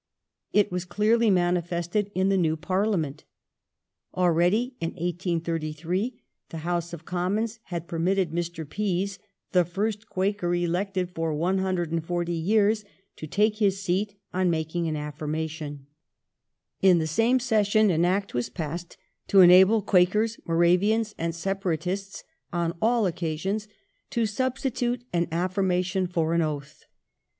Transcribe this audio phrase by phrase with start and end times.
[0.51, 3.23] It was clearly manifested in the new Parliament.
[4.17, 8.67] Already in 1833 the House of Commons had permitted Mr.
[8.67, 9.19] Pease—
[9.51, 12.83] the first Quaker elected for 1 40 yeai"s—
[13.17, 15.85] to take his seat on making an affirmation.
[16.81, 18.97] In the same session an Act was passed
[19.27, 23.67] to enable Quakers, Moravians, and Separatists on all occasions
[24.09, 26.85] to substitute an affirmation for an oath.